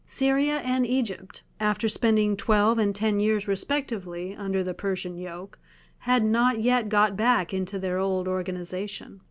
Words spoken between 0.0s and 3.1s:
Syria and Egypt, after spending twelve and